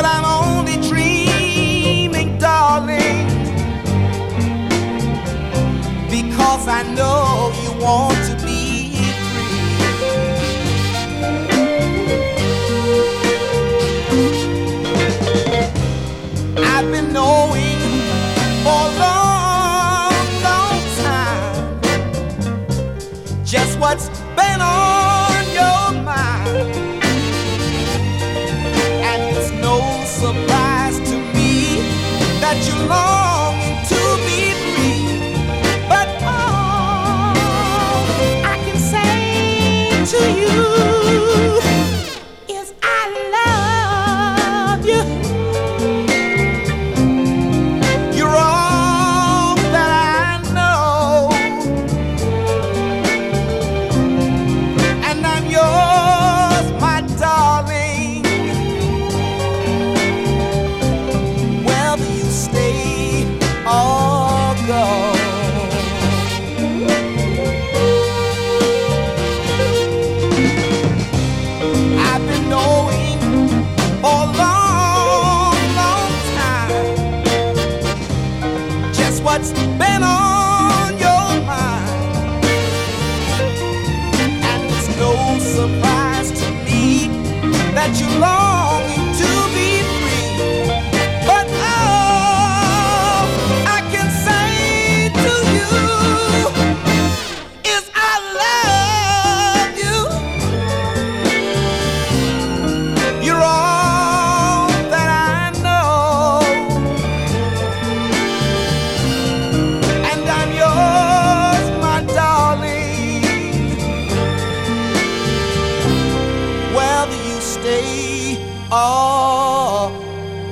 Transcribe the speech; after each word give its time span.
but 0.00 0.08
I'm 0.08 0.24
only 0.24 0.76
dreaming, 0.88 2.38
darling, 2.38 3.26
because 6.08 6.66
I 6.68 6.82
know 6.94 7.52
you 7.62 7.84
want 7.84 8.16
to. 8.24 8.29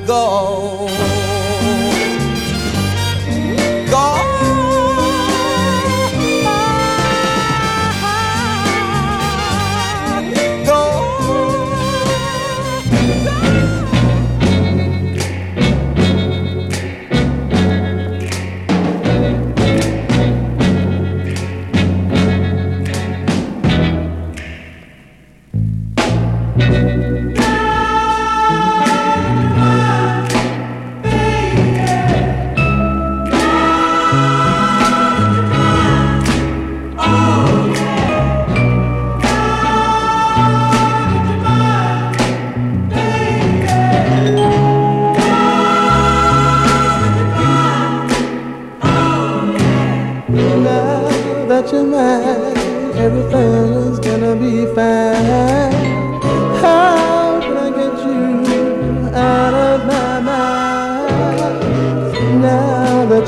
go. 0.09 1.18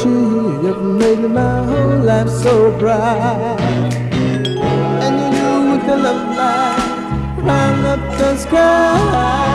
cheer. 0.02 0.62
You've 0.62 0.82
made 0.82 1.30
my 1.30 1.64
whole 1.64 1.98
life 1.98 2.28
so 2.28 2.76
bright. 2.78 3.92
And 5.04 5.18
you 5.36 5.72
with 5.72 5.86
the 5.86 5.96
love 5.96 6.36
light, 6.36 7.42
round 7.44 7.86
up 7.86 8.18
the 8.18 8.36
sky. 8.36 9.49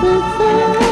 Before. 0.00 0.89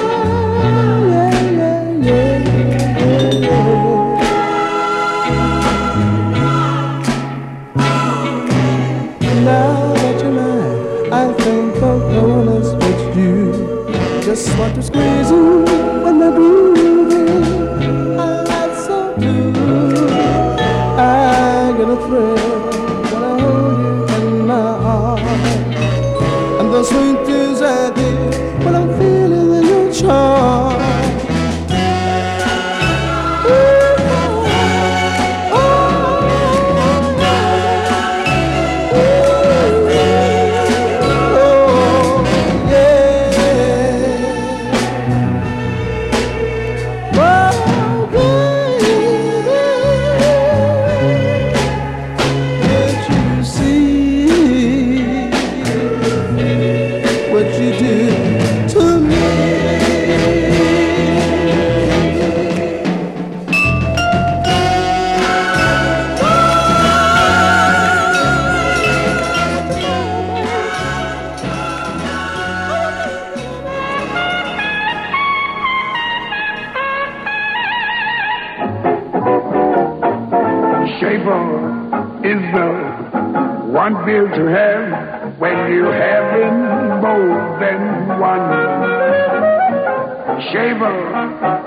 Schaefer, 90.53 90.97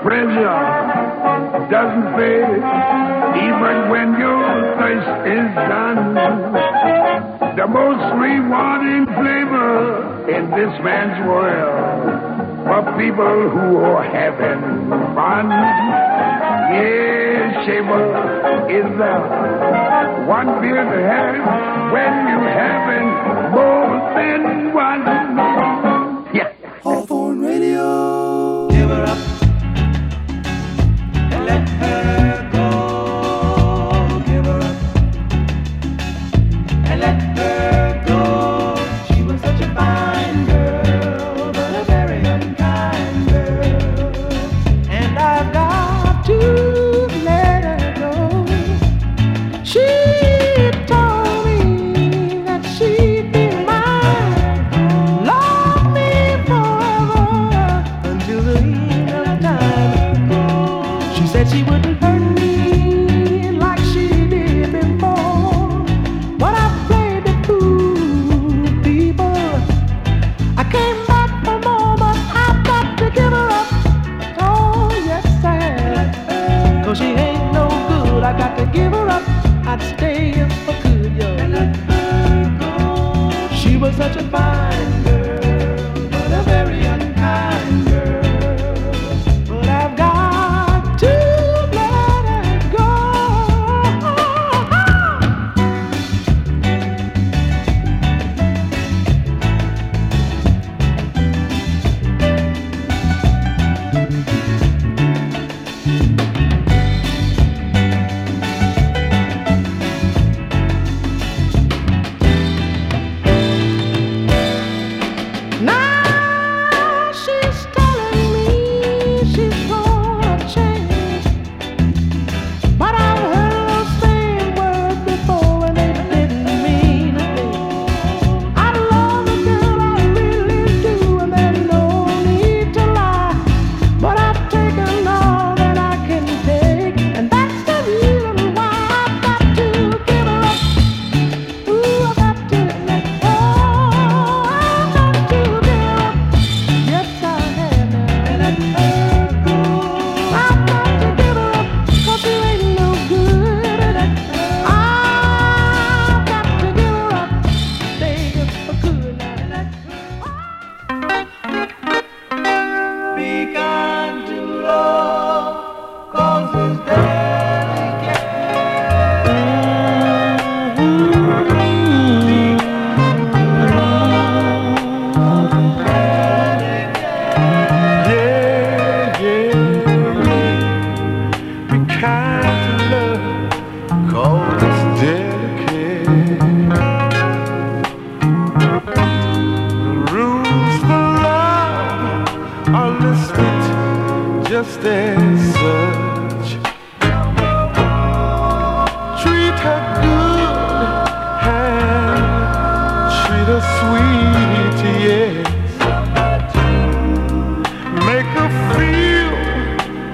pressure 0.02 0.58
doesn't 1.70 2.08
fade. 2.18 2.62
Even 3.46 3.76
when 3.94 4.18
your 4.18 4.42
thirst 4.74 5.12
is 5.30 5.46
done, 5.70 6.14
the 7.54 7.66
most 7.68 8.02
rewarding 8.18 9.06
flavor 9.06 10.26
in 10.34 10.50
this 10.50 10.74
man's 10.82 11.18
world 11.28 12.42
for 12.66 12.82
people 12.98 13.50
who 13.54 13.76
are 13.78 14.02
having 14.02 14.60
fun. 15.14 15.46
Yes, 16.74 17.66
Schaefer 17.66 18.66
is 18.66 18.88
the 18.98 20.26
one 20.26 20.60
beer 20.60 20.82
to 20.82 21.00
have 21.06 21.38
when 21.92 22.12
you're 22.28 22.50
having 22.50 23.08
more 23.54 24.14
than 24.16 24.61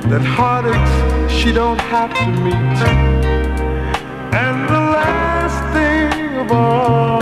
that 0.09 0.23
heartaches 0.23 1.31
she 1.31 1.53
don't 1.53 1.79
have 1.81 2.11
to 2.15 2.27
meet. 2.41 2.55
And 4.33 4.67
the 4.69 4.81
last 4.97 5.63
thing 5.75 6.37
of 6.37 6.51
all 6.51 7.21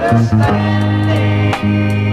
understanding. 0.00 2.09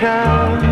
count 0.00 0.69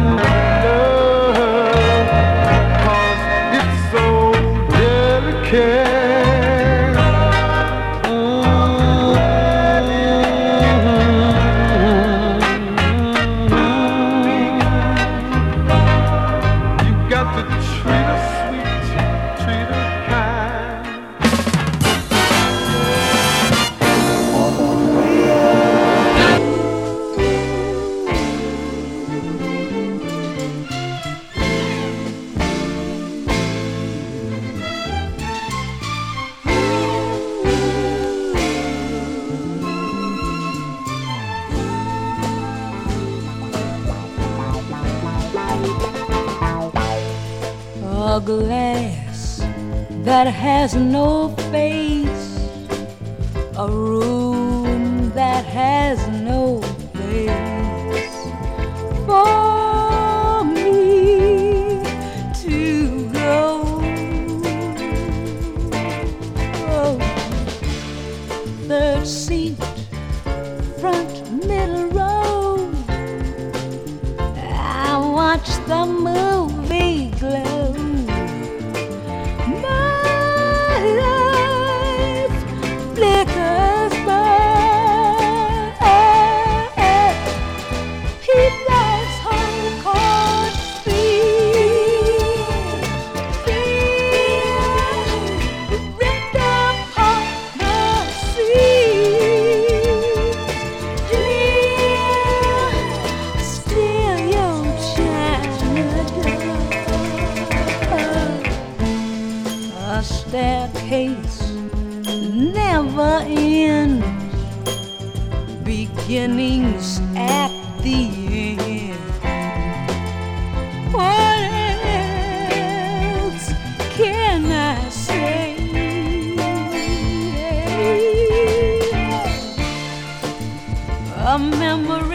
A 131.79 132.08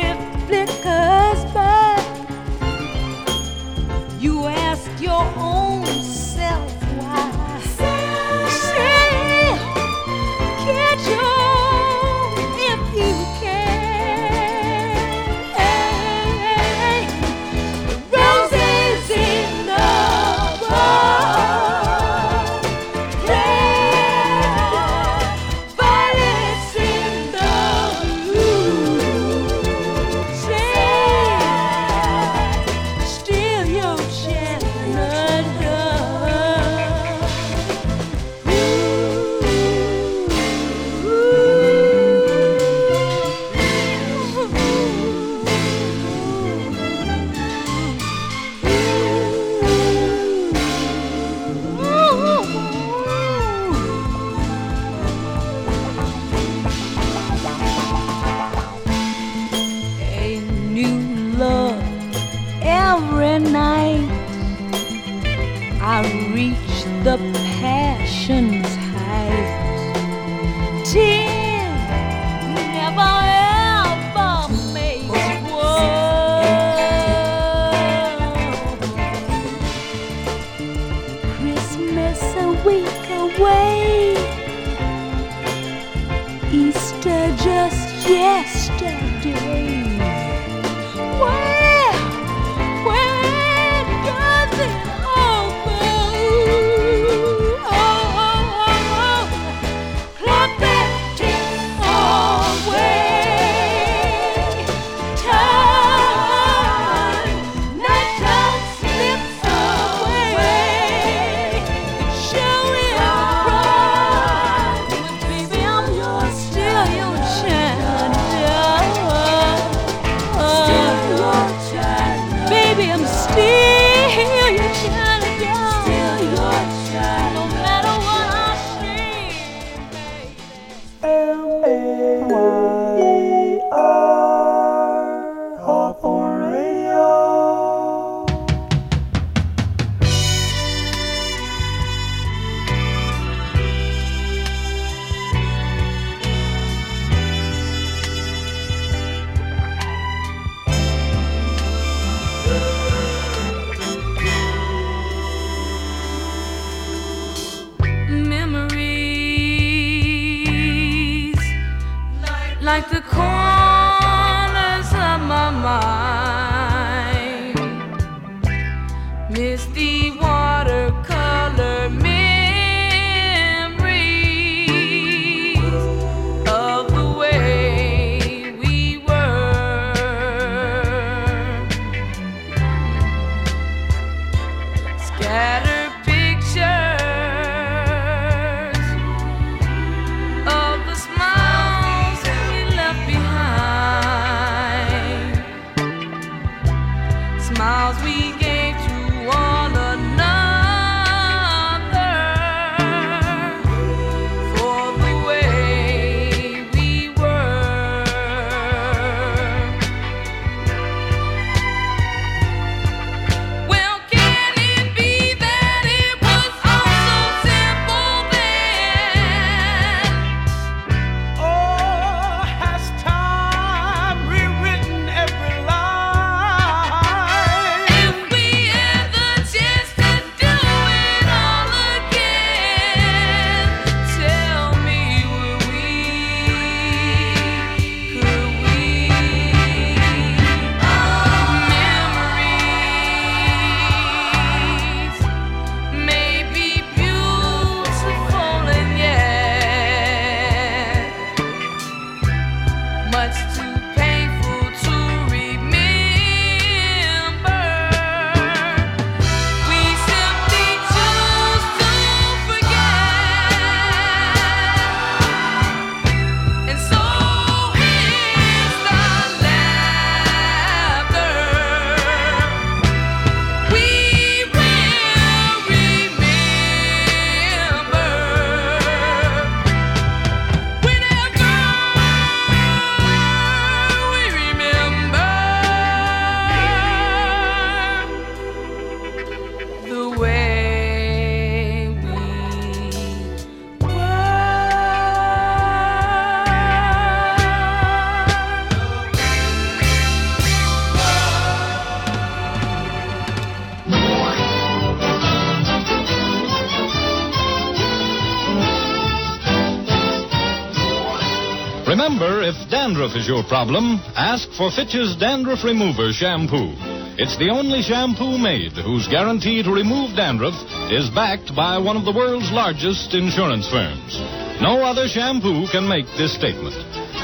dandruff 313.04 313.20
is 313.20 313.28
your 313.28 313.44
problem, 313.44 314.00
ask 314.16 314.48
for 314.56 314.72
Fitch's 314.72 315.18
Dandruff 315.18 315.66
Remover 315.66 316.14
Shampoo. 316.14 316.72
It's 317.20 317.38
the 317.38 317.50
only 317.50 317.82
shampoo 317.82 318.38
made 318.38 318.72
whose 318.72 319.10
guarantee 319.10 319.62
to 319.62 319.74
remove 319.74 320.16
dandruff 320.16 320.56
is 320.90 321.10
backed 321.10 321.54
by 321.54 321.78
one 321.78 321.98
of 321.98 322.06
the 322.06 322.14
world's 322.14 322.50
largest 322.52 323.14
insurance 323.14 323.68
firms. 323.68 324.16
No 324.62 324.86
other 324.88 325.10
shampoo 325.10 325.68
can 325.68 325.86
make 325.86 326.06
this 326.16 326.34
statement. 326.34 326.76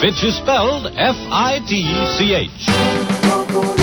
Fitch 0.03 0.21
is 0.21 0.35
spelled 0.35 0.87
F 0.97 1.15
I 1.31 1.63
T 1.63 1.87
C 2.19 2.35
H. 2.35 3.78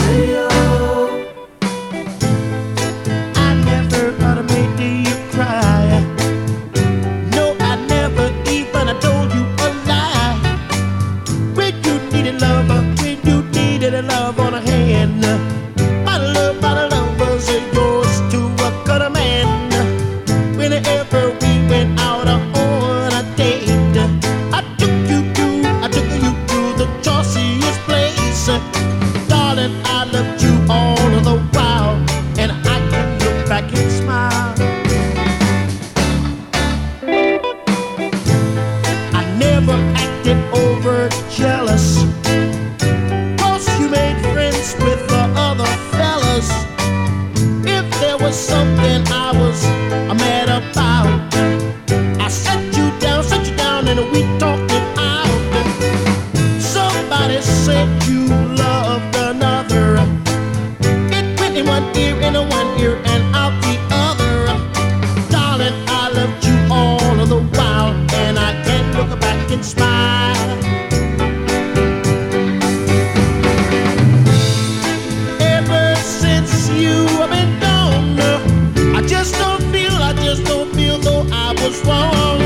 just 81.68 81.84
wrong. 81.84 82.45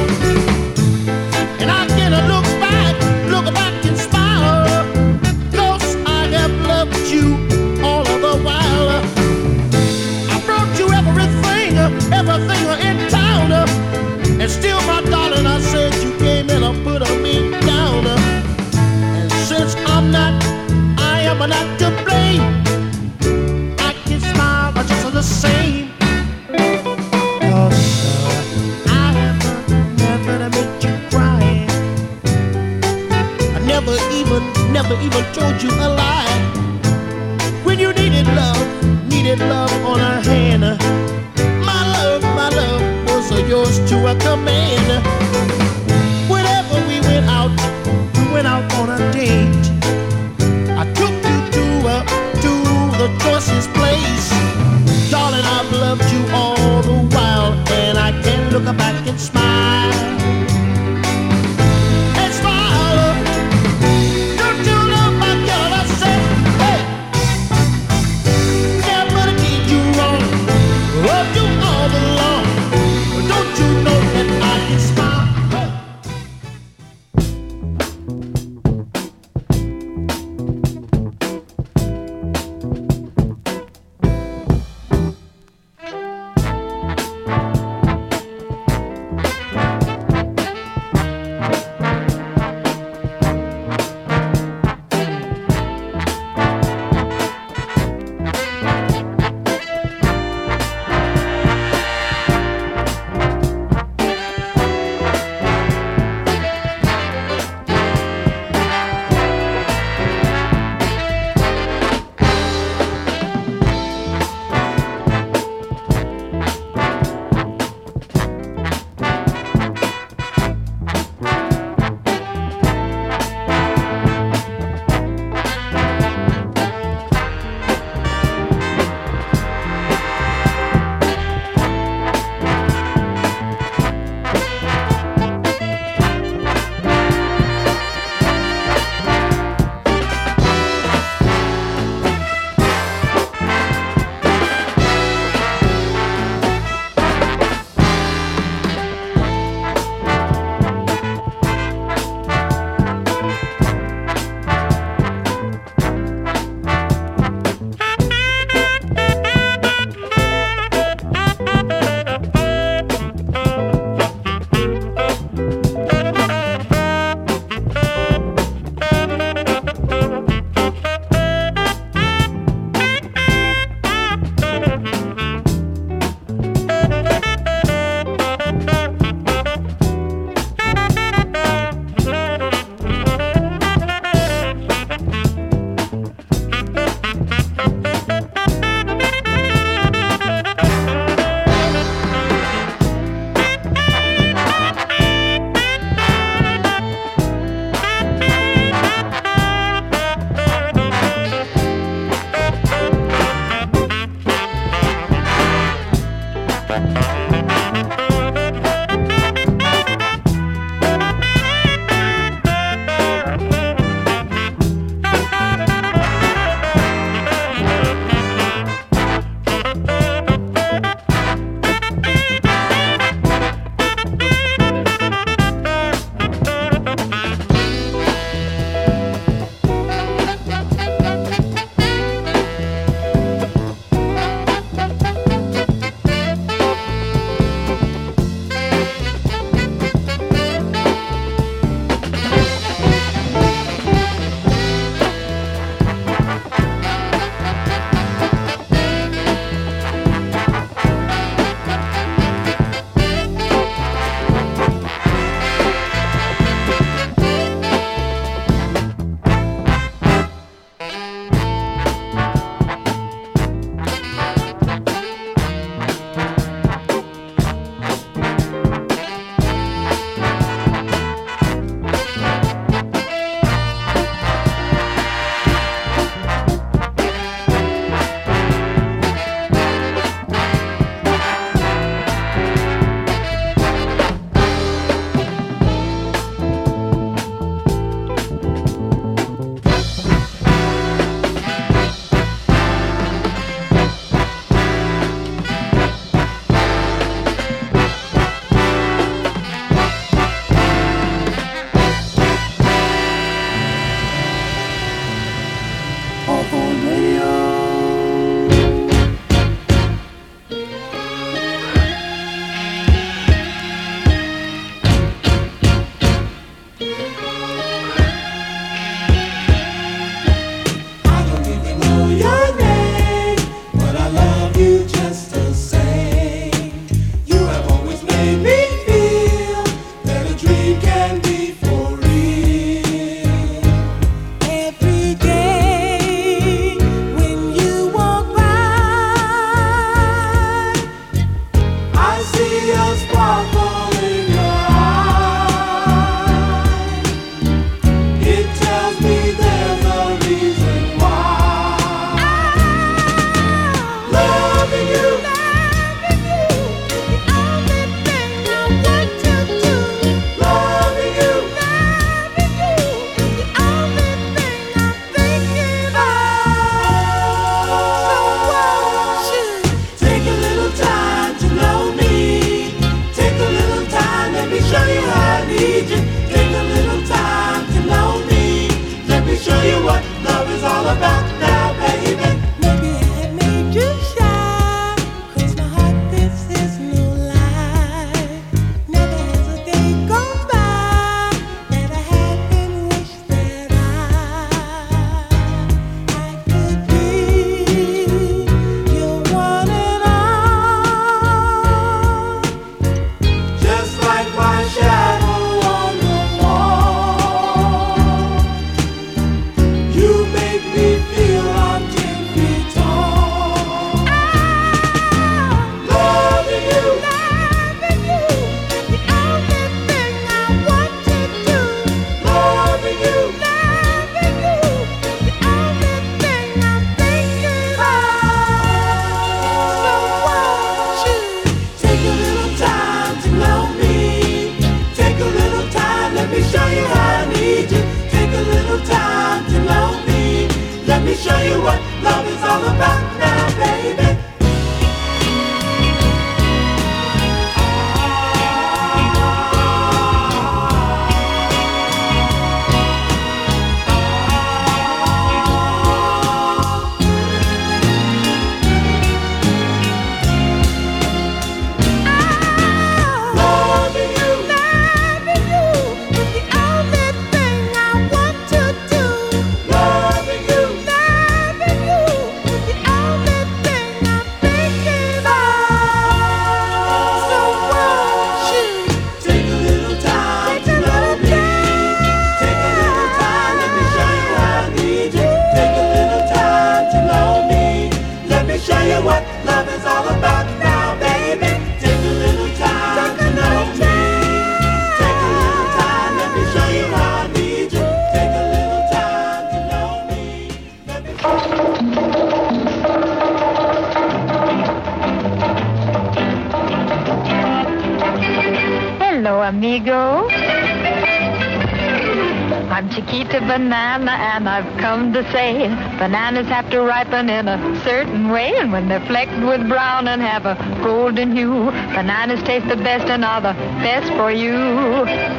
To 515.11 515.29
say 515.33 515.66
bananas 515.99 516.46
have 516.46 516.70
to 516.70 516.83
ripen 516.83 517.29
in 517.29 517.49
a 517.49 517.81
certain 517.83 518.29
way, 518.29 518.55
and 518.55 518.70
when 518.70 518.88
they're 518.88 519.05
flecked 519.07 519.33
with 519.42 519.68
brown 519.68 520.07
and 520.07 520.23
have 520.23 520.46
a 520.46 520.55
golden 520.85 521.35
hue, 521.35 521.64
bananas 521.66 522.40
taste 522.44 522.68
the 522.68 522.77
best 522.77 523.07
and 523.07 523.25
are 523.25 523.40
the 523.40 523.53
best 523.83 524.12
for 524.12 524.31
you. 524.31 524.55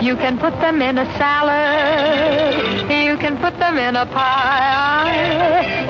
You 0.05 0.17
can 0.17 0.37
put 0.37 0.51
them 0.59 0.81
in 0.81 0.97
a 0.97 1.05
salad, 1.17 2.81
you 2.91 3.15
can 3.17 3.37
put 3.37 3.57
them 3.59 3.77
in 3.77 3.95
a 3.95 4.05
pie, 4.05 5.15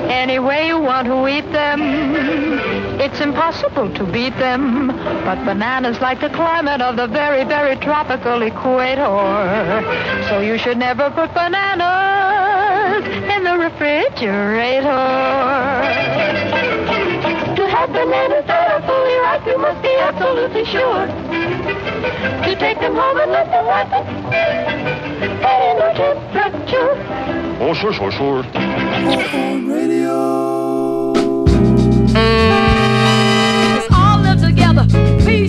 any 0.08 0.38
way 0.38 0.68
you 0.68 0.78
want 0.78 1.08
to 1.08 1.26
eat 1.26 1.50
them. 1.50 2.81
It's 3.04 3.20
impossible 3.20 3.92
to 3.94 4.04
beat 4.04 4.36
them, 4.38 4.86
but 4.86 5.44
bananas 5.44 6.00
like 6.00 6.20
the 6.20 6.28
climate 6.28 6.80
of 6.80 6.94
the 6.94 7.08
very, 7.08 7.42
very 7.42 7.74
tropical 7.74 8.40
equator. 8.42 9.02
So 10.28 10.38
you 10.38 10.56
should 10.56 10.78
never 10.78 11.10
put 11.10 11.34
bananas 11.34 13.04
in 13.34 13.42
the 13.42 13.58
refrigerator. 13.58 14.86
To 17.56 17.66
have 17.66 17.90
bananas 17.90 18.46
that 18.46 18.70
are 18.70 18.82
fully 18.86 19.16
ripe, 19.18 19.46
you 19.48 19.58
must 19.58 19.82
be 19.82 19.96
absolutely 19.98 20.64
sure. 20.64 21.06
To 22.46 22.54
take 22.54 22.78
them 22.78 22.94
home 22.94 23.18
and 23.18 23.32
let 23.32 23.50
them 23.50 23.66
ripen 23.66 24.06
at 25.42 25.60
indoor 25.70 25.92
temperature. 25.98 26.94
Oh, 27.60 27.74
sure, 27.74 27.92
sure, 27.92 28.12
sure. 28.12 28.42
Let's 29.72 30.61
together. 34.62 34.86
Peace, 35.24 35.41